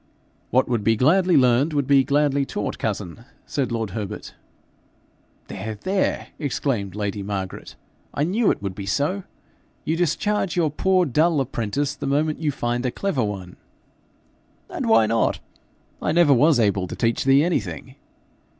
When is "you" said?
9.85-9.95, 12.41-12.51